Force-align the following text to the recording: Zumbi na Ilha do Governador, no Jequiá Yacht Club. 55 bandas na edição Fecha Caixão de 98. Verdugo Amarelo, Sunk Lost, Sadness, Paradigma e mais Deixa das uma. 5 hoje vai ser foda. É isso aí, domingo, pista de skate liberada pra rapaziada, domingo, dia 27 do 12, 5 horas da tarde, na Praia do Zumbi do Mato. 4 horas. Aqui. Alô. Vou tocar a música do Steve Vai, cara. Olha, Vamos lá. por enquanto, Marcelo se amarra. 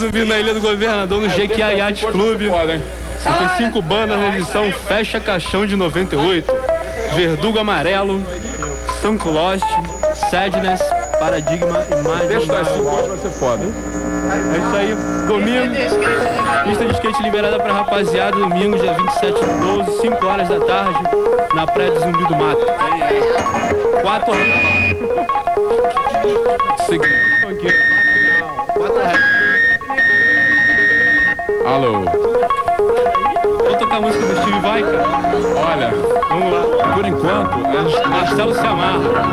Zumbi 0.00 0.24
na 0.24 0.38
Ilha 0.38 0.54
do 0.54 0.62
Governador, 0.62 1.20
no 1.20 1.28
Jequiá 1.28 1.72
Yacht 1.72 2.06
Club. 2.06 2.40
55 3.18 3.82
bandas 3.82 4.18
na 4.18 4.28
edição 4.28 4.72
Fecha 4.72 5.20
Caixão 5.20 5.66
de 5.66 5.76
98. 5.76 6.50
Verdugo 7.14 7.58
Amarelo, 7.58 8.24
Sunk 9.02 9.28
Lost, 9.28 9.62
Sadness, 10.30 10.80
Paradigma 11.18 11.84
e 11.90 12.08
mais 12.08 12.28
Deixa 12.28 12.46
das 12.46 12.68
uma. 12.68 12.76
5 12.76 12.96
hoje 12.96 13.08
vai 13.08 13.18
ser 13.18 13.30
foda. 13.38 13.64
É 13.64 14.58
isso 14.58 14.76
aí, 14.76 14.96
domingo, 15.26 15.74
pista 16.64 16.84
de 16.86 16.92
skate 16.92 17.22
liberada 17.22 17.58
pra 17.58 17.72
rapaziada, 17.74 18.38
domingo, 18.38 18.78
dia 18.78 18.94
27 18.94 19.32
do 19.32 19.84
12, 19.84 20.00
5 20.00 20.26
horas 20.26 20.48
da 20.48 20.60
tarde, 20.60 20.98
na 21.54 21.66
Praia 21.66 21.90
do 21.90 22.00
Zumbi 22.00 22.24
do 22.26 22.36
Mato. 22.36 22.64
4 24.02 24.32
horas. 24.32 24.46
Aqui. 27.50 27.99
Alô. 31.72 32.00
Vou 32.02 33.76
tocar 33.78 33.96
a 33.98 34.00
música 34.00 34.26
do 34.26 34.40
Steve 34.40 34.58
Vai, 34.58 34.82
cara. 34.82 35.04
Olha, 35.72 35.90
Vamos 36.28 36.52
lá. 36.52 36.94
por 36.94 37.06
enquanto, 37.06 37.58
Marcelo 38.08 38.54
se 38.54 38.66
amarra. 38.66 39.30